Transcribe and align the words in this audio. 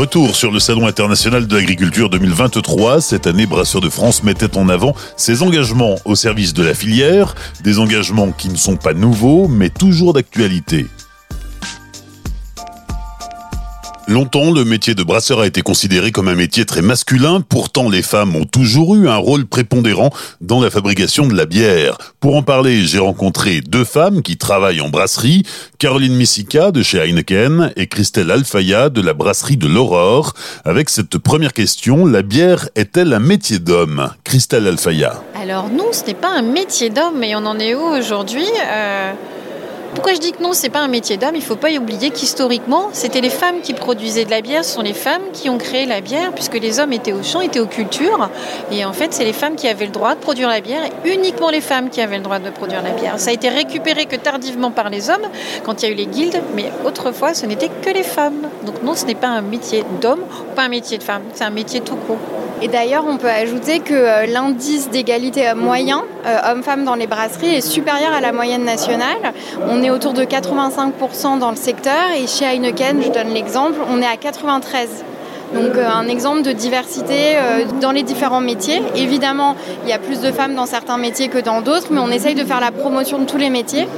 Retour 0.00 0.34
sur 0.34 0.50
le 0.50 0.60
Salon 0.60 0.86
international 0.86 1.46
de 1.46 1.54
l'agriculture 1.54 2.08
2023. 2.08 3.02
Cette 3.02 3.26
année, 3.26 3.44
Brasseurs 3.44 3.82
de 3.82 3.90
France 3.90 4.22
mettait 4.22 4.56
en 4.56 4.70
avant 4.70 4.94
ses 5.18 5.42
engagements 5.42 5.96
au 6.06 6.14
service 6.14 6.54
de 6.54 6.62
la 6.62 6.72
filière, 6.72 7.34
des 7.64 7.78
engagements 7.78 8.32
qui 8.32 8.48
ne 8.48 8.56
sont 8.56 8.76
pas 8.76 8.94
nouveaux, 8.94 9.46
mais 9.46 9.68
toujours 9.68 10.14
d'actualité. 10.14 10.86
Longtemps, 14.10 14.50
le 14.50 14.64
métier 14.64 14.96
de 14.96 15.04
brasseur 15.04 15.38
a 15.38 15.46
été 15.46 15.62
considéré 15.62 16.10
comme 16.10 16.26
un 16.26 16.34
métier 16.34 16.64
très 16.64 16.82
masculin. 16.82 17.44
Pourtant, 17.48 17.88
les 17.88 18.02
femmes 18.02 18.34
ont 18.34 18.44
toujours 18.44 18.96
eu 18.96 19.08
un 19.08 19.18
rôle 19.18 19.46
prépondérant 19.46 20.10
dans 20.40 20.60
la 20.60 20.68
fabrication 20.68 21.28
de 21.28 21.36
la 21.36 21.46
bière. 21.46 21.96
Pour 22.18 22.34
en 22.34 22.42
parler, 22.42 22.84
j'ai 22.84 22.98
rencontré 22.98 23.60
deux 23.60 23.84
femmes 23.84 24.22
qui 24.22 24.36
travaillent 24.36 24.80
en 24.80 24.88
brasserie. 24.88 25.44
Caroline 25.78 26.16
Missika 26.16 26.72
de 26.72 26.82
chez 26.82 26.98
Heineken 26.98 27.72
et 27.76 27.86
Christelle 27.86 28.32
Alfaya 28.32 28.88
de 28.88 29.00
la 29.00 29.14
brasserie 29.14 29.56
de 29.56 29.68
l'Aurore. 29.68 30.34
Avec 30.64 30.90
cette 30.90 31.16
première 31.18 31.52
question, 31.52 32.04
la 32.04 32.22
bière 32.22 32.68
est-elle 32.74 33.12
un 33.12 33.20
métier 33.20 33.60
d'homme? 33.60 34.10
Christelle 34.24 34.66
Alfaya. 34.66 35.22
Alors 35.40 35.68
non, 35.68 35.92
ce 35.92 36.04
n'est 36.04 36.14
pas 36.14 36.32
un 36.36 36.42
métier 36.42 36.90
d'homme, 36.90 37.18
mais 37.20 37.36
on 37.36 37.46
en 37.46 37.60
est 37.60 37.76
où 37.76 37.82
aujourd'hui? 37.82 38.48
Euh, 38.72 39.12
pourquoi 39.94 40.14
je 40.14 40.20
dis 40.20 40.32
que 40.32 40.42
non, 40.42 40.52
c'est 40.52 40.68
pas 40.68 40.78
un 40.78 40.88
métier 40.88 41.16
d'homme 41.16 41.34
Il 41.34 41.42
faut 41.42 41.56
pas 41.56 41.70
y 41.70 41.78
oublier 41.78 42.10
qu'historiquement, 42.10 42.90
c'était 42.92 43.20
les 43.20 43.30
femmes 43.30 43.60
qui 43.60 43.74
produisaient 43.74 44.24
de 44.24 44.30
la 44.30 44.40
bière, 44.40 44.64
ce 44.64 44.74
sont 44.74 44.82
les 44.82 44.94
femmes 44.94 45.22
qui 45.32 45.50
ont 45.50 45.58
créé 45.58 45.84
la 45.84 46.00
bière, 46.00 46.32
puisque 46.32 46.54
les 46.54 46.78
hommes 46.78 46.92
étaient 46.92 47.12
au 47.12 47.22
champ, 47.22 47.40
étaient 47.40 47.60
aux 47.60 47.66
cultures. 47.66 48.30
Et 48.70 48.84
en 48.84 48.92
fait, 48.92 49.12
c'est 49.12 49.24
les 49.24 49.32
femmes 49.32 49.56
qui 49.56 49.66
avaient 49.66 49.86
le 49.86 49.92
droit 49.92 50.14
de 50.14 50.20
produire 50.20 50.48
la 50.48 50.60
bière, 50.60 50.82
et 50.84 51.12
uniquement 51.12 51.50
les 51.50 51.60
femmes 51.60 51.90
qui 51.90 52.00
avaient 52.00 52.18
le 52.18 52.22
droit 52.22 52.38
de 52.38 52.50
produire 52.50 52.82
la 52.82 52.90
bière. 52.90 53.18
Ça 53.18 53.30
a 53.30 53.32
été 53.32 53.48
récupéré 53.48 54.06
que 54.06 54.16
tardivement 54.16 54.70
par 54.70 54.90
les 54.90 55.10
hommes, 55.10 55.26
quand 55.64 55.82
il 55.82 55.86
y 55.86 55.88
a 55.88 55.92
eu 55.92 55.96
les 55.96 56.06
guildes, 56.06 56.40
mais 56.54 56.70
autrefois, 56.84 57.34
ce 57.34 57.46
n'était 57.46 57.70
que 57.82 57.90
les 57.90 58.04
femmes. 58.04 58.48
Donc 58.64 58.82
non, 58.82 58.94
ce 58.94 59.06
n'est 59.06 59.14
pas 59.14 59.28
un 59.28 59.42
métier 59.42 59.84
d'homme, 60.00 60.20
pas 60.54 60.62
un 60.62 60.68
métier 60.68 60.98
de 60.98 61.02
femme, 61.02 61.22
c'est 61.34 61.44
un 61.44 61.50
métier 61.50 61.80
tout 61.80 61.96
court. 61.96 62.18
Et 62.62 62.68
d'ailleurs, 62.68 63.04
on 63.08 63.16
peut 63.16 63.30
ajouter 63.30 63.80
que 63.80 63.94
euh, 63.94 64.26
l'indice 64.26 64.90
d'égalité 64.90 65.54
moyen 65.54 66.04
euh, 66.26 66.52
homme-femme 66.52 66.84
dans 66.84 66.94
les 66.94 67.06
brasseries 67.06 67.54
est 67.54 67.60
supérieur 67.62 68.12
à 68.12 68.20
la 68.20 68.32
moyenne 68.32 68.64
nationale. 68.64 69.32
On 69.66 69.79
est 69.82 69.90
autour 69.90 70.12
de 70.12 70.22
85% 70.22 71.38
dans 71.38 71.50
le 71.50 71.56
secteur 71.56 72.10
et 72.16 72.26
chez 72.26 72.44
Heineken, 72.44 73.02
je 73.02 73.10
donne 73.10 73.28
l'exemple, 73.28 73.78
on 73.90 74.00
est 74.00 74.06
à 74.06 74.16
93%. 74.16 74.86
Donc 75.54 75.74
euh, 75.74 75.88
un 75.88 76.06
exemple 76.06 76.42
de 76.42 76.52
diversité 76.52 77.36
euh, 77.36 77.64
dans 77.80 77.90
les 77.90 78.02
différents 78.04 78.40
métiers. 78.40 78.80
Évidemment, 78.94 79.56
il 79.84 79.90
y 79.90 79.92
a 79.92 79.98
plus 79.98 80.20
de 80.20 80.30
femmes 80.30 80.54
dans 80.54 80.66
certains 80.66 80.96
métiers 80.96 81.28
que 81.28 81.38
dans 81.38 81.60
d'autres, 81.60 81.88
mais 81.90 82.00
on 82.00 82.10
essaye 82.10 82.34
de 82.34 82.44
faire 82.44 82.60
la 82.60 82.70
promotion 82.70 83.18
de 83.18 83.24
tous 83.24 83.36
les 83.36 83.50
métiers, 83.50 83.88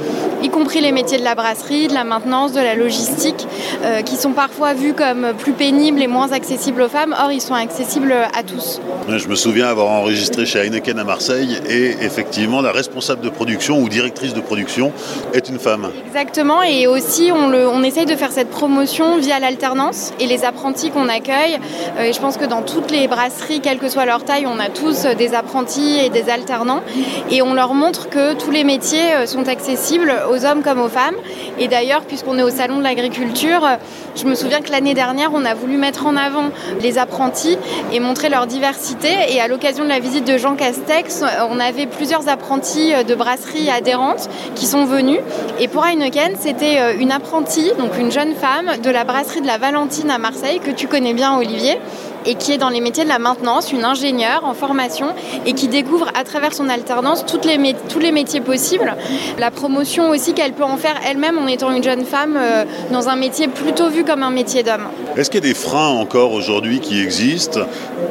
y 0.43 0.49
compris 0.49 0.81
les 0.81 0.91
métiers 0.91 1.17
de 1.17 1.23
la 1.23 1.35
brasserie, 1.35 1.87
de 1.87 1.93
la 1.93 2.03
maintenance, 2.03 2.51
de 2.51 2.59
la 2.59 2.75
logistique, 2.75 3.47
euh, 3.83 4.01
qui 4.01 4.17
sont 4.17 4.31
parfois 4.31 4.73
vus 4.73 4.93
comme 4.93 5.33
plus 5.37 5.53
pénibles 5.53 6.01
et 6.01 6.07
moins 6.07 6.31
accessibles 6.31 6.81
aux 6.81 6.89
femmes. 6.89 7.15
Or, 7.17 7.31
ils 7.31 7.41
sont 7.41 7.53
accessibles 7.53 8.13
à 8.13 8.43
tous. 8.43 8.81
Je 9.07 9.27
me 9.27 9.35
souviens 9.35 9.67
avoir 9.67 9.89
enregistré 9.89 10.45
chez 10.45 10.59
Heineken 10.59 10.99
à 10.99 11.03
Marseille 11.03 11.59
et 11.69 11.95
effectivement, 12.01 12.61
la 12.61 12.71
responsable 12.71 13.21
de 13.21 13.29
production 13.29 13.79
ou 13.79 13.89
directrice 13.89 14.33
de 14.33 14.41
production 14.41 14.91
est 15.33 15.49
une 15.49 15.59
femme. 15.59 15.89
Exactement, 16.07 16.61
et 16.61 16.87
aussi 16.87 17.31
on, 17.33 17.47
le, 17.47 17.67
on 17.67 17.81
essaye 17.83 18.05
de 18.05 18.15
faire 18.15 18.31
cette 18.31 18.49
promotion 18.49 19.17
via 19.17 19.39
l'alternance 19.39 20.11
et 20.19 20.27
les 20.27 20.43
apprentis 20.43 20.91
qu'on 20.91 21.07
accueille 21.09 21.59
euh, 21.97 22.03
et 22.03 22.13
je 22.13 22.19
pense 22.19 22.37
que 22.37 22.45
dans 22.45 22.61
toutes 22.61 22.91
les 22.91 23.07
brasseries, 23.07 23.61
quelle 23.61 23.77
que 23.77 23.89
soit 23.89 24.05
leur 24.05 24.23
taille, 24.23 24.45
on 24.47 24.59
a 24.59 24.69
tous 24.69 25.05
euh, 25.05 25.13
des 25.13 25.33
apprentis 25.33 25.99
et 25.99 26.09
des 26.09 26.29
alternants. 26.29 26.81
Et 27.29 27.41
on 27.41 27.53
leur 27.53 27.73
montre 27.73 28.09
que 28.09 28.33
tous 28.33 28.51
les 28.51 28.63
métiers 28.63 29.25
sont 29.25 29.47
accessibles 29.47 30.13
aux 30.29 30.32
hommes 30.45 30.63
comme 30.63 30.79
aux 30.79 30.89
femmes. 30.89 31.15
Et 31.59 31.67
d'ailleurs, 31.67 32.01
puisqu'on 32.01 32.37
est 32.37 32.43
au 32.43 32.49
Salon 32.49 32.77
de 32.77 32.83
l'agriculture, 32.83 33.67
je 34.15 34.25
me 34.25 34.35
souviens 34.35 34.61
que 34.61 34.71
l'année 34.71 34.93
dernière, 34.93 35.31
on 35.33 35.45
a 35.45 35.53
voulu 35.53 35.77
mettre 35.77 36.05
en 36.05 36.15
avant 36.15 36.49
les 36.81 36.97
apprentis 36.97 37.57
et 37.91 37.99
montrer 37.99 38.29
leur 38.29 38.47
diversité. 38.47 39.09
Et 39.29 39.39
à 39.39 39.47
l'occasion 39.47 39.83
de 39.83 39.89
la 39.89 39.99
visite 39.99 40.25
de 40.25 40.37
Jean 40.37 40.55
Castex, 40.55 41.23
on 41.49 41.59
avait 41.59 41.85
plusieurs 41.85 42.27
apprentis 42.27 42.91
de 43.07 43.15
brasserie 43.15 43.69
adhérentes 43.69 44.29
qui 44.55 44.65
sont 44.65 44.85
venus. 44.85 45.19
Et 45.59 45.67
pour 45.67 45.85
Heineken, 45.85 46.33
c'était 46.39 46.95
une 46.97 47.11
apprentie, 47.11 47.71
donc 47.77 47.97
une 47.99 48.11
jeune 48.11 48.33
femme 48.33 48.81
de 48.81 48.89
la 48.89 49.03
brasserie 49.03 49.41
de 49.41 49.47
la 49.47 49.57
Valentine 49.57 50.09
à 50.09 50.17
Marseille, 50.17 50.59
que 50.59 50.71
tu 50.71 50.87
connais 50.87 51.13
bien 51.13 51.37
Olivier 51.37 51.77
et 52.25 52.35
qui 52.35 52.51
est 52.51 52.57
dans 52.57 52.69
les 52.69 52.81
métiers 52.81 53.03
de 53.03 53.09
la 53.09 53.19
maintenance, 53.19 53.71
une 53.71 53.85
ingénieure 53.85 54.43
en 54.43 54.53
formation 54.53 55.07
et 55.45 55.53
qui 55.53 55.67
découvre 55.67 56.07
à 56.15 56.23
travers 56.23 56.53
son 56.53 56.69
alternance 56.69 57.25
tous 57.25 57.99
les 57.99 58.11
métiers 58.11 58.41
possibles. 58.41 58.95
La 59.39 59.51
promotion 59.51 60.09
aussi 60.09 60.33
qu'elle 60.33 60.53
peut 60.53 60.63
en 60.63 60.77
faire 60.77 60.99
elle-même 61.07 61.37
en 61.37 61.47
étant 61.47 61.71
une 61.71 61.83
jeune 61.83 62.05
femme 62.05 62.37
euh, 62.37 62.65
dans 62.91 63.09
un 63.09 63.15
métier 63.15 63.47
plutôt 63.47 63.89
vu 63.89 64.03
comme 64.03 64.23
un 64.23 64.31
métier 64.31 64.63
d'homme. 64.63 64.87
Est-ce 65.15 65.29
qu'il 65.29 65.43
y 65.43 65.45
a 65.45 65.49
des 65.49 65.55
freins 65.55 65.89
encore 65.89 66.33
aujourd'hui 66.33 66.79
qui 66.79 67.01
existent 67.01 67.61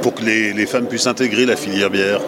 pour 0.02 0.14
que 0.14 0.22
les 0.24 0.66
femmes 0.66 0.86
puissent 0.86 1.06
intégrer 1.06 1.46
la 1.46 1.56
filière 1.56 1.90
bière? 1.90 2.20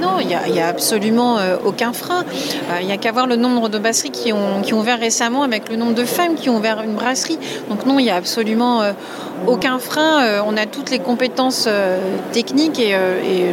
Non, 0.00 0.18
il 0.20 0.26
n'y 0.26 0.60
a, 0.60 0.66
absolument 0.66 1.38
euh, 1.38 1.56
aucun 1.64 1.92
frein. 1.92 2.24
Euh, 2.70 2.78
il 2.80 2.86
n'y 2.86 2.92
a 2.92 2.96
qu'à 2.96 3.12
voir 3.12 3.26
le 3.26 3.36
nombre 3.36 3.68
de 3.68 3.78
brasseries 3.78 4.10
qui 4.10 4.32
ont, 4.32 4.62
qui 4.62 4.74
ouvert 4.74 4.98
récemment 4.98 5.42
avec 5.42 5.68
le 5.68 5.76
nombre 5.76 5.94
de 5.94 6.04
femmes 6.04 6.34
qui 6.34 6.48
ont 6.50 6.56
ouvert 6.56 6.82
une 6.82 6.94
brasserie. 6.94 7.38
Donc 7.68 7.84
non, 7.86 7.98
il 7.98 8.04
n'y 8.04 8.10
a 8.10 8.16
absolument 8.16 8.82
euh, 8.82 8.92
aucun 9.46 9.78
frein. 9.78 10.42
on 10.46 10.56
a 10.56 10.66
toutes 10.66 10.90
les 10.90 10.98
compétences 10.98 11.68
techniques 12.32 12.78
et, 12.78 12.94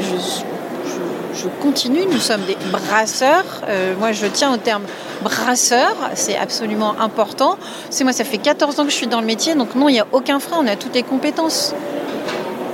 je, 0.01 1.47
continue. 1.61 2.05
Nous 2.11 2.19
sommes 2.19 2.41
des 2.41 2.57
brasseurs. 2.71 3.45
moi, 3.97 4.11
je 4.11 4.27
tiens 4.27 4.53
au 4.53 4.57
terme 4.57 4.83
brasseur. 5.23 5.95
C'est 6.13 6.38
absolument 6.38 6.95
important. 7.00 7.57
C'est 7.89 8.03
moi, 8.03 8.13
ça 8.13 8.23
fait 8.23 8.38
14 8.38 8.79
ans 8.79 8.83
que 8.83 8.91
je 8.91 8.95
suis 8.95 9.07
dans 9.07 9.21
le 9.21 9.25
métier. 9.25 9.56
Donc 9.56 9.73
non, 9.75 9.89
il 9.89 9.94
n'y 9.94 10.00
a 10.00 10.07
aucun 10.11 10.39
frein. 10.39 10.57
On 10.61 10.67
a 10.67 10.75
toutes 10.75 10.95
les 10.95 11.03
compétences. 11.03 11.73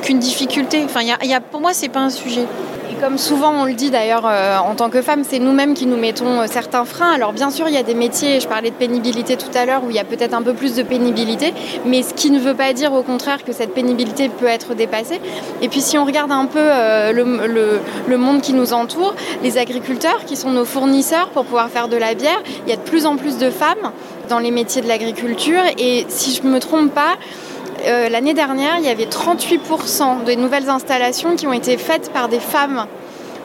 Qu'une 0.05 0.19
difficulté. 0.19 0.83
Enfin, 0.85 1.01
y 1.01 1.33
a, 1.33 1.41
pour 1.41 1.61
moi, 1.61 1.73
c'est 1.73 1.89
pas 1.89 2.01
un 2.01 2.11
sujet. 2.11 2.45
Et 2.91 3.01
comme 3.01 3.17
souvent 3.17 3.51
on 3.51 3.65
le 3.65 3.73
dit 3.73 3.89
d'ailleurs 3.89 4.25
euh, 4.27 4.57
en 4.59 4.75
tant 4.75 4.91
que 4.91 5.01
femme, 5.01 5.23
c'est 5.27 5.39
nous-mêmes 5.39 5.73
qui 5.73 5.87
nous 5.87 5.97
mettons 5.97 6.41
euh, 6.41 6.45
certains 6.47 6.85
freins. 6.85 7.11
Alors 7.11 7.33
bien 7.33 7.49
sûr, 7.49 7.67
il 7.67 7.73
y 7.73 7.77
a 7.77 7.83
des 7.83 7.95
métiers, 7.95 8.39
je 8.39 8.47
parlais 8.47 8.69
de 8.69 8.75
pénibilité 8.75 9.37
tout 9.37 9.49
à 9.55 9.65
l'heure, 9.65 9.83
où 9.83 9.89
il 9.89 9.95
y 9.95 9.99
a 9.99 10.03
peut-être 10.03 10.35
un 10.35 10.43
peu 10.43 10.53
plus 10.53 10.75
de 10.75 10.83
pénibilité, 10.83 11.53
mais 11.85 12.03
ce 12.03 12.13
qui 12.13 12.29
ne 12.29 12.39
veut 12.39 12.53
pas 12.53 12.73
dire 12.73 12.93
au 12.93 13.01
contraire 13.01 13.43
que 13.43 13.53
cette 13.53 13.73
pénibilité 13.73 14.29
peut 14.29 14.45
être 14.45 14.75
dépassée. 14.75 15.19
Et 15.63 15.67
puis 15.69 15.81
si 15.81 15.97
on 15.97 16.05
regarde 16.05 16.31
un 16.31 16.45
peu 16.45 16.59
euh, 16.61 17.11
le, 17.11 17.81
le, 18.07 18.17
monde 18.17 18.41
qui 18.41 18.53
nous 18.53 18.71
entoure, 18.71 19.15
les 19.41 19.57
agriculteurs 19.57 20.23
qui 20.25 20.35
sont 20.35 20.51
nos 20.51 20.65
fournisseurs 20.65 21.29
pour 21.29 21.45
pouvoir 21.45 21.69
faire 21.69 21.87
de 21.87 21.97
la 21.97 22.13
bière, 22.13 22.41
il 22.67 22.69
y 22.69 22.73
a 22.73 22.77
de 22.77 22.81
plus 22.81 23.07
en 23.07 23.15
plus 23.15 23.39
de 23.39 23.49
femmes 23.49 23.91
dans 24.29 24.39
les 24.39 24.51
métiers 24.51 24.83
de 24.83 24.87
l'agriculture. 24.87 25.61
Et 25.79 26.05
si 26.09 26.35
je 26.35 26.43
ne 26.43 26.53
me 26.53 26.59
trompe 26.59 26.93
pas, 26.93 27.15
euh, 27.87 28.09
l'année 28.09 28.33
dernière, 28.33 28.77
il 28.77 28.85
y 28.85 28.89
avait 28.89 29.05
38% 29.05 30.23
des 30.25 30.35
nouvelles 30.35 30.69
installations 30.69 31.35
qui 31.35 31.47
ont 31.47 31.53
été 31.53 31.77
faites 31.77 32.11
par 32.11 32.29
des 32.29 32.39
femmes. 32.39 32.87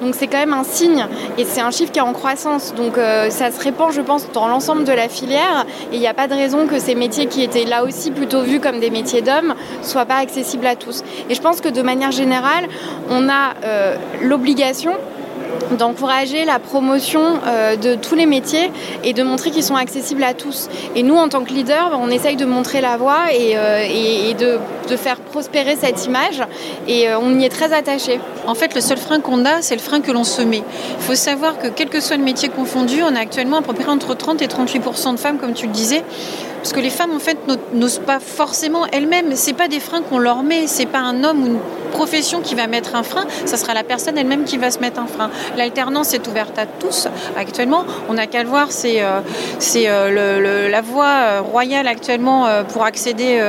Donc 0.00 0.14
c'est 0.14 0.28
quand 0.28 0.38
même 0.38 0.54
un 0.54 0.64
signe 0.64 1.06
et 1.36 1.44
c'est 1.44 1.60
un 1.60 1.70
chiffre 1.70 1.92
qui 1.92 1.98
est 1.98 2.02
en 2.02 2.12
croissance. 2.12 2.74
Donc 2.74 2.96
euh, 2.96 3.28
ça 3.28 3.50
se 3.50 3.60
répand, 3.60 3.92
je 3.92 4.00
pense, 4.00 4.30
dans 4.32 4.48
l'ensemble 4.48 4.84
de 4.84 4.92
la 4.92 5.08
filière 5.08 5.66
et 5.92 5.96
il 5.96 6.00
n'y 6.00 6.06
a 6.06 6.14
pas 6.14 6.26
de 6.26 6.34
raison 6.34 6.66
que 6.66 6.78
ces 6.78 6.94
métiers 6.94 7.26
qui 7.26 7.42
étaient 7.42 7.64
là 7.64 7.84
aussi 7.84 8.10
plutôt 8.10 8.42
vus 8.42 8.60
comme 8.60 8.80
des 8.80 8.90
métiers 8.90 9.20
d'hommes 9.20 9.54
soient 9.82 10.06
pas 10.06 10.16
accessibles 10.16 10.66
à 10.66 10.76
tous. 10.76 11.02
Et 11.28 11.34
je 11.34 11.40
pense 11.42 11.60
que 11.60 11.68
de 11.68 11.82
manière 11.82 12.12
générale, 12.12 12.66
on 13.10 13.28
a 13.28 13.54
euh, 13.64 13.96
l'obligation 14.22 14.92
d'encourager 15.78 16.44
la 16.44 16.58
promotion 16.58 17.20
euh, 17.46 17.76
de 17.76 17.94
tous 17.94 18.14
les 18.14 18.26
métiers 18.26 18.70
et 19.04 19.12
de 19.12 19.22
montrer 19.22 19.50
qu'ils 19.50 19.64
sont 19.64 19.76
accessibles 19.76 20.22
à 20.24 20.34
tous. 20.34 20.68
Et 20.94 21.02
nous, 21.02 21.16
en 21.16 21.28
tant 21.28 21.44
que 21.44 21.52
leader, 21.52 21.98
on 22.00 22.10
essaye 22.10 22.36
de 22.36 22.44
montrer 22.44 22.80
la 22.80 22.96
voie 22.96 23.32
et, 23.32 23.52
euh, 23.56 24.32
de, 24.34 24.96
faire 24.96 25.18
prospérer 25.18 25.76
cette 25.76 26.04
image 26.06 26.42
et 26.88 27.08
euh, 27.08 27.16
on 27.20 27.38
y 27.38 27.44
est 27.44 27.48
très 27.48 27.72
attaché. 27.72 28.18
En 28.48 28.56
fait, 28.56 28.74
le 28.74 28.80
seul 28.80 28.98
frein 28.98 29.20
qu'on 29.20 29.44
a, 29.44 29.62
c'est 29.62 29.76
le 29.76 29.80
frein 29.80 30.00
que 30.00 30.10
l'on 30.10 30.24
se 30.24 30.42
met. 30.42 30.64
Il 30.98 31.02
faut 31.04 31.14
savoir 31.14 31.58
que 31.58 31.68
quel 31.68 31.88
que 31.88 32.00
soit 32.00 32.16
le 32.16 32.24
métier 32.24 32.48
confondu, 32.48 33.00
on 33.04 33.14
a 33.14 33.20
actuellement 33.20 33.58
à 33.58 33.62
peu 33.62 33.72
près 33.72 33.88
entre 33.88 34.14
30 34.14 34.42
et 34.42 34.48
38 34.48 34.80
de 34.80 35.16
femmes, 35.16 35.38
comme 35.38 35.52
tu 35.52 35.66
le 35.66 35.72
disais. 35.72 36.02
Parce 36.56 36.72
que 36.72 36.80
les 36.80 36.90
femmes, 36.90 37.12
en 37.12 37.20
fait, 37.20 37.38
n'osent 37.72 38.00
pas 38.04 38.18
forcément 38.20 38.84
elles-mêmes. 38.92 39.34
C'est 39.34 39.54
pas 39.54 39.68
des 39.68 39.80
freins 39.80 40.02
qu'on 40.02 40.18
leur 40.18 40.42
met. 40.42 40.66
C'est 40.66 40.86
pas 40.86 40.98
un 40.98 41.24
homme 41.24 41.42
ou 41.42 41.46
une 41.46 41.58
profession 41.90 42.40
qui 42.40 42.54
va 42.54 42.66
mettre 42.66 42.94
un 42.94 43.02
frein. 43.02 43.26
Ça 43.44 43.56
sera 43.56 43.74
la 43.74 43.84
personne 43.84 44.16
elle-même 44.16 44.44
qui 44.44 44.56
va 44.56 44.70
se 44.70 44.78
mettre 44.78 45.00
un 45.00 45.06
frein. 45.06 45.30
L'alternance 45.56 46.14
est 46.14 46.26
ouverte 46.26 46.58
à 46.58 46.66
tous 46.66 47.08
actuellement. 47.36 47.84
On 48.08 48.14
n'a 48.14 48.26
qu'à 48.26 48.42
le 48.42 48.48
voir. 48.48 48.68
C'est 48.70 49.02
euh, 49.02 49.20
euh, 49.76 50.68
la 50.68 50.80
voie 50.80 51.04
euh, 51.06 51.40
royale 51.40 51.86
actuellement 51.86 52.46
pour 52.72 52.84
accéder 52.84 53.40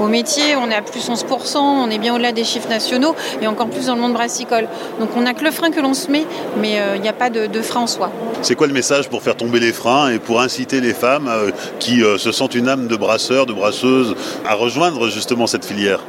au 0.00 0.06
métier. 0.06 0.56
On 0.56 0.70
est 0.70 0.74
à 0.74 0.82
plus 0.82 1.08
11%. 1.08 1.58
On 1.58 1.90
est 1.90 1.98
bien 1.98 2.14
au-delà 2.14 2.32
des 2.32 2.44
chiffres 2.44 2.68
nationaux 2.68 3.14
et 3.40 3.46
encore 3.46 3.68
plus 3.68 3.86
dans 3.86 3.94
le 3.94 4.00
monde 4.00 4.14
brassicole. 4.14 4.68
Donc 4.98 5.10
on 5.16 5.22
n'a 5.22 5.34
que 5.34 5.44
le 5.44 5.50
frein 5.50 5.70
que 5.70 5.80
l'on 5.80 5.94
se 5.94 6.10
met, 6.10 6.26
mais 6.56 6.78
il 6.96 7.00
n'y 7.00 7.08
a 7.08 7.12
pas 7.12 7.30
de, 7.30 7.46
de 7.46 7.62
frein 7.62 7.80
en 7.80 7.86
soi. 7.86 8.10
C'est 8.42 8.54
quoi 8.54 8.66
le 8.66 8.72
message 8.72 9.08
pour 9.08 9.22
faire 9.22 9.36
tomber 9.36 9.60
les 9.60 9.72
freins 9.72 10.10
et 10.10 10.18
pour 10.18 10.40
inciter 10.40 10.80
les 10.80 10.94
femmes 10.94 11.30
qui 11.78 12.00
se 12.00 12.32
sentent 12.32 12.54
une 12.54 12.68
âme 12.68 12.86
de 12.86 12.96
brasseur, 12.96 13.46
de 13.46 13.52
brasseuse, 13.52 14.14
à 14.46 14.54
rejoindre 14.54 15.08
justement 15.08 15.46
cette 15.46 15.64
filière? 15.64 16.00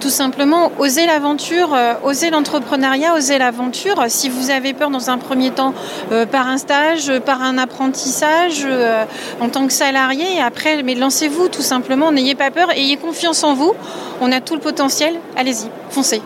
Tout 0.00 0.10
simplement 0.10 0.72
oser 0.78 1.06
l'aventure, 1.06 1.74
euh, 1.74 1.94
oser 2.02 2.30
l'entrepreneuriat, 2.30 3.14
oser 3.14 3.38
l'aventure. 3.38 4.04
Si 4.08 4.28
vous 4.28 4.50
avez 4.50 4.72
peur 4.72 4.90
dans 4.90 5.10
un 5.10 5.18
premier 5.18 5.50
temps 5.50 5.74
euh, 6.10 6.26
par 6.26 6.48
un 6.48 6.58
stage, 6.58 7.12
par 7.20 7.42
un 7.42 7.58
apprentissage 7.58 8.62
euh, 8.64 9.04
en 9.40 9.48
tant 9.48 9.66
que 9.66 9.72
salarié, 9.72 10.40
après, 10.40 10.82
mais 10.82 10.94
lancez-vous 10.94 11.48
tout 11.48 11.62
simplement, 11.62 12.10
n'ayez 12.10 12.34
pas 12.34 12.50
peur, 12.50 12.70
ayez 12.72 12.96
confiance 12.96 13.44
en 13.44 13.54
vous. 13.54 13.74
On 14.20 14.32
a 14.32 14.40
tout 14.40 14.54
le 14.54 14.60
potentiel, 14.60 15.14
allez-y, 15.36 15.68
foncez 15.90 16.20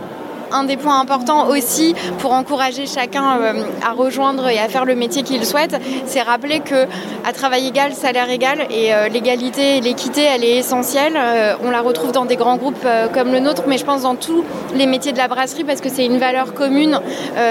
un 0.55 0.65
des 0.65 0.77
points 0.77 1.01
importants 1.01 1.49
aussi 1.49 1.95
pour 2.21 2.33
encourager 2.33 2.87
chacun 2.87 3.39
euh, 3.41 3.65
à 3.87 3.93
rejoindre 3.93 4.49
et 4.49 4.59
à 4.59 4.69
faire 4.69 4.85
le 4.85 4.95
métier 4.95 5.23
qu'il 5.23 5.45
souhaite, 5.45 5.77
c'est 6.07 6.23
rappeler 6.23 6.61
que 6.61 6.87
à 7.25 7.33
travail 7.33 7.67
égal, 7.67 7.93
salaire 7.93 8.31
égal 8.31 8.67
et 8.71 8.95
euh, 8.95 9.09
l'égalité 9.09 9.79
et 9.79 9.81
l'équité, 9.81 10.23
elle 10.23 10.45
est 10.45 10.57
essentielle. 10.59 11.15
Euh, 11.17 11.55
on 11.65 11.71
la 11.71 11.81
retrouve 11.81 12.13
dans 12.13 12.25
des 12.25 12.37
grands 12.37 12.57
groupes 12.57 12.87
comme 13.13 13.33
le 13.33 13.41
nôtre, 13.41 13.65
mais 13.67 13.79
je 13.79 13.85
pense 13.85 14.03
dans 14.03 14.15
tous 14.15 14.45
les 14.75 14.87
métiers 14.87 15.13
de 15.13 15.19
la 15.19 15.29
brasserie 15.29 15.65
parce 15.65 15.81
que 15.81 15.89
c'est 15.89 16.07
une 16.07 16.19
valeur 16.19 16.55
commune, 16.55 17.01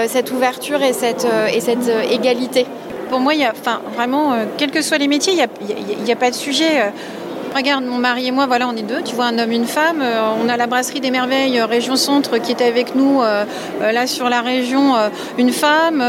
cette 0.06 0.30
ouverture 0.32 0.82
et 0.82 0.92
cette, 0.92 1.26
et 1.52 1.60
cette 1.60 1.90
égalité. 2.10 2.66
Pour 3.10 3.20
moi, 3.20 3.32
vraiment, 3.94 4.34
quels 4.56 4.70
que 4.70 4.82
soient 4.82 4.98
les 4.98 5.08
métiers, 5.08 5.34
il 5.34 6.04
n'y 6.04 6.12
a, 6.12 6.16
pas 6.16 6.30
de 6.30 6.34
sujet 6.34 6.92
regarde, 7.54 7.84
mon 7.84 7.98
mari 7.98 8.26
et 8.26 8.30
moi, 8.30 8.46
voilà, 8.46 8.68
on 8.68 8.76
est 8.76 8.82
deux. 8.82 9.02
Tu 9.02 9.14
vois, 9.14 9.26
un 9.26 9.38
homme, 9.38 9.52
une 9.52 9.66
femme. 9.66 10.00
Euh, 10.02 10.30
on 10.42 10.48
a 10.48 10.56
la 10.56 10.66
brasserie 10.66 11.00
des 11.00 11.10
merveilles, 11.10 11.58
euh, 11.58 11.66
région 11.66 11.96
centre, 11.96 12.38
qui 12.38 12.52
est 12.52 12.62
avec 12.62 12.94
nous 12.94 13.22
euh, 13.22 13.44
là 13.80 14.06
sur 14.06 14.28
la 14.28 14.40
région, 14.40 14.94
une 15.38 15.52
femme. 15.52 16.02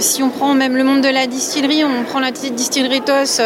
si 0.00 0.22
on 0.22 0.30
prend 0.30 0.54
même 0.54 0.76
le 0.76 0.84
monde 0.84 1.00
de 1.02 1.08
la 1.08 1.26
distillerie, 1.26 1.84
on 1.84 2.04
prend 2.04 2.20
la 2.20 2.30
distillerie 2.30 3.00
TOS, 3.00 3.40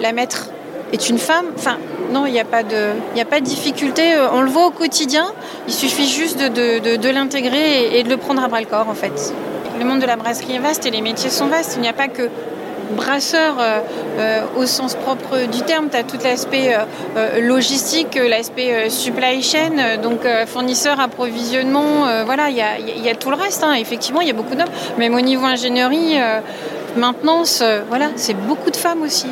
la 0.00 0.12
maître 0.12 0.48
est 0.92 1.08
une 1.08 1.18
femme. 1.18 1.46
Enfin, 1.56 1.78
non, 2.12 2.26
il 2.26 2.32
n'y 2.32 2.40
a, 2.40 2.44
pas 2.44 2.62
de, 2.62 2.92
a 3.18 3.24
pas 3.24 3.40
de 3.40 3.44
difficulté. 3.44 4.02
On 4.32 4.42
le 4.42 4.50
voit 4.50 4.66
au 4.66 4.70
quotidien. 4.70 5.26
Il 5.68 5.74
suffit 5.74 6.08
juste 6.08 6.38
de, 6.38 7.10
l'intégrer 7.10 7.84
et, 7.84 8.00
et 8.00 8.02
de 8.02 8.08
le 8.08 8.16
prendre 8.16 8.42
à 8.42 8.48
bras 8.48 8.60
le 8.60 8.66
corps, 8.66 8.88
en 8.88 8.94
fait. 8.94 9.32
Le 9.78 9.84
monde 9.84 10.00
de 10.00 10.06
la 10.06 10.16
brasserie 10.16 10.54
est 10.54 10.58
vaste 10.58 10.86
et 10.86 10.90
les 10.90 11.00
métiers 11.00 11.30
sont 11.30 11.46
vastes. 11.46 11.74
Il 11.76 11.82
n'y 11.82 11.88
a 11.88 11.92
pas 11.92 12.08
que 12.08 12.28
brasseur 12.90 13.56
euh, 13.58 13.80
euh, 14.18 14.40
au 14.56 14.66
sens 14.66 14.94
propre 14.94 15.46
du 15.50 15.62
terme. 15.62 15.88
Tu 15.90 15.96
as 15.96 16.02
tout 16.02 16.18
l'aspect 16.22 16.74
euh, 17.16 17.40
logistique, 17.40 18.14
l'aspect 18.16 18.90
supply 18.90 19.42
chain, 19.42 19.98
donc 20.02 20.20
fournisseur, 20.46 21.00
approvisionnement. 21.00 22.24
voilà, 22.24 22.50
il 22.50 22.56
y 22.56 23.08
a, 23.08 23.14
tout 23.14 23.30
le 23.30 23.36
reste. 23.36 23.62
Hein. 23.64 23.74
Effectivement, 23.74 24.20
il 24.20 24.28
y 24.28 24.30
a 24.30 24.34
beaucoup 24.34 24.54
d'hommes. 24.54 24.68
Même 24.98 25.14
au 25.14 25.20
niveau 25.20 25.46
ingénierie, 25.46 26.16
maintenance, 26.96 27.62
voilà, 27.88 28.10
c'est 28.16 28.34
beaucoup 28.34 28.70
de 28.70 28.76
femmes 28.76 29.02
aussi 29.02 29.28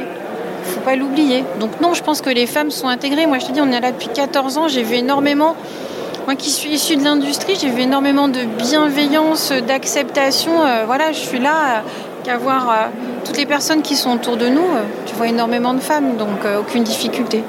faut 0.64 0.80
pas 0.80 0.96
l'oublier. 0.96 1.44
Donc 1.60 1.80
non, 1.80 1.94
je 1.94 2.02
pense 2.02 2.20
que 2.20 2.28
les 2.28 2.46
femmes 2.46 2.70
sont 2.70 2.88
intégrées. 2.88 3.26
Moi, 3.26 3.38
je 3.38 3.46
te 3.46 3.52
dis, 3.52 3.60
on 3.62 3.72
est 3.72 3.80
là 3.80 3.90
depuis 3.90 4.08
14 4.08 4.58
ans. 4.58 4.68
J'ai 4.68 4.82
vu 4.82 4.96
énormément, 4.96 5.56
moi 6.26 6.34
qui 6.34 6.50
suis 6.50 6.72
issue 6.72 6.96
de 6.96 7.04
l'industrie, 7.04 7.56
j'ai 7.58 7.70
vu 7.70 7.82
énormément 7.82 8.28
de 8.28 8.40
bienveillance, 8.58 9.50
d'acceptation. 9.66 10.52
voilà, 10.84 11.12
je 11.12 11.20
suis 11.20 11.38
là 11.38 11.84
qu'à 12.22 12.36
voir 12.36 12.90
toutes 13.24 13.36
les 13.36 13.46
personnes 13.46 13.82
qui 13.82 13.96
sont 13.96 14.12
autour 14.12 14.36
de 14.36 14.48
nous, 14.48 14.60
euh, 14.60 14.84
tu 15.06 15.14
vois 15.14 15.28
énormément 15.28 15.74
de 15.74 15.80
femmes, 15.80 16.16
donc 16.16 16.44
euh, 16.44 16.60
aucune 16.60 16.84
difficulté. 16.84 17.42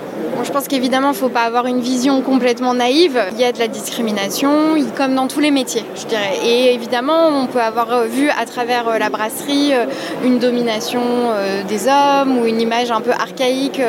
je 0.44 0.52
pense 0.52 0.68
qu'évidemment, 0.68 1.10
il 1.10 1.16
ne 1.16 1.18
faut 1.18 1.30
pas 1.30 1.42
avoir 1.42 1.66
une 1.66 1.82
vision 1.82 2.22
complètement 2.22 2.74
naïve. 2.74 3.20
Il 3.34 3.40
y 3.40 3.44
a 3.44 3.52
de 3.52 3.60
la 3.60 3.68
discrimination, 3.68 4.50
comme 4.96 5.16
dans 5.16 5.28
tous 5.28 5.40
les 5.40 5.52
métiers, 5.52 5.84
je 5.96 6.06
dirais. 6.06 6.38
Et 6.46 6.74
évidemment, 6.74 7.28
on 7.28 7.48
peut 7.48 7.62
avoir 7.62 7.92
euh, 7.92 8.06
vu 8.06 8.30
à 8.30 8.46
travers 8.46 8.98
la 8.98 9.10
brasserie 9.10 9.74
une 10.24 10.40
domination 10.40 11.02
des 11.68 11.88
hommes 11.88 12.38
ou 12.38 12.46
une 12.46 12.62
image 12.62 12.92
un 12.92 13.02
peu 13.02 13.12
archaïque 13.12 13.82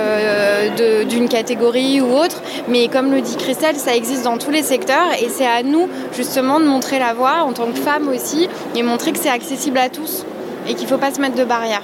d'une 1.09 1.29
catégorie 1.29 2.01
ou 2.01 2.13
autre. 2.13 2.43
Mais 2.69 2.89
comme 2.89 3.11
le 3.13 3.21
dit 3.21 3.37
Christelle, 3.37 3.77
ça 3.77 3.95
existe 3.95 4.25
dans 4.25 4.39
tous 4.39 4.51
les 4.51 4.63
secteurs 4.63 5.13
et 5.21 5.29
c'est 5.29 5.47
à 5.47 5.63
nous 5.63 5.89
justement 6.17 6.61
de 6.61 6.65
montrer 6.65 6.99
la 6.99 7.15
voie 7.15 7.43
en 7.43 7.53
tant 7.53 7.67
que 7.67 7.79
femmes 7.79 8.09
aussi 8.09 8.49
et 8.75 8.83
montrer 8.83 9.13
que 9.13 9.19
c'est 9.19 9.31
accessible 9.31 9.79
à 9.79 9.89
tous 9.89 10.25
et 10.67 10.75
qu'il 10.75 10.85
ne 10.85 10.89
faut 10.89 10.99
pas 10.99 11.13
se 11.13 11.21
mettre 11.21 11.37
de 11.37 11.45
barrière. 11.45 11.83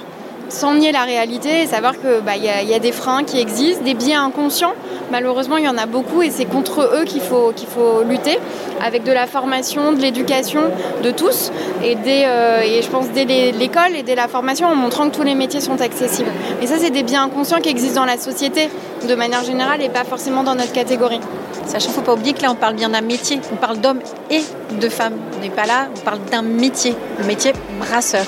Sans 0.49 0.75
nier 0.75 0.93
la 0.93 1.03
réalité 1.03 1.63
et 1.63 1.67
savoir 1.67 1.93
qu'il 1.99 2.21
bah, 2.25 2.37
y, 2.37 2.73
a 2.73 2.79
des 2.79 2.91
freins 2.93 3.23
qui 3.23 3.39
existent, 3.39 3.83
des 3.83 3.93
biais 3.93 4.15
inconscients. 4.15 4.73
Malheureusement, 5.11 5.57
il 5.57 5.65
y 5.65 5.69
en 5.69 5.77
a 5.77 5.85
beaucoup 5.85 6.21
et 6.21 6.29
c'est 6.29 6.45
contre 6.45 6.89
eux 6.95 7.03
qu'il 7.03 7.21
faut, 7.21 7.51
qu'il 7.53 7.67
faut 7.67 8.03
lutter 8.03 8.39
avec 8.81 9.03
de 9.03 9.11
la 9.11 9.27
formation, 9.27 9.91
de 9.91 10.01
l'éducation 10.01 10.61
de 11.03 11.11
tous 11.11 11.51
et, 11.83 11.95
dès, 11.95 12.23
euh, 12.25 12.61
et 12.61 12.81
je 12.81 12.89
pense 12.89 13.09
dès 13.09 13.25
l'école 13.25 13.95
et 13.95 14.03
dès 14.03 14.15
la 14.15 14.27
formation 14.27 14.67
en 14.67 14.75
montrant 14.75 15.09
que 15.09 15.15
tous 15.15 15.23
les 15.23 15.35
métiers 15.35 15.61
sont 15.61 15.81
accessibles. 15.81 16.31
Et 16.61 16.67
ça, 16.67 16.75
c'est 16.77 16.91
des 16.91 17.03
biais 17.03 17.17
inconscients 17.17 17.59
qui 17.59 17.69
existent 17.69 18.01
dans 18.01 18.05
la 18.05 18.17
société 18.17 18.69
de 19.07 19.15
manière 19.15 19.43
générale 19.43 19.81
et 19.81 19.89
pas 19.89 20.03
forcément 20.03 20.43
dans 20.43 20.55
notre 20.55 20.73
catégorie. 20.73 21.19
Sachant 21.65 21.87
qu'il 21.87 21.89
ne 21.89 21.95
faut 21.95 22.01
pas 22.01 22.13
oublier 22.13 22.33
que 22.33 22.41
là, 22.41 22.51
on 22.51 22.55
parle 22.55 22.75
bien 22.75 22.89
d'un 22.89 23.01
métier. 23.01 23.39
On 23.51 23.57
parle 23.57 23.79
d'hommes 23.79 23.99
et 24.29 24.41
de 24.79 24.89
femmes. 24.89 25.17
On 25.37 25.41
n'est 25.41 25.49
pas 25.49 25.65
là, 25.65 25.87
on 25.95 25.99
parle 25.99 26.19
d'un 26.31 26.41
métier, 26.41 26.95
le 27.19 27.25
métier 27.25 27.51
brasseur. 27.79 28.25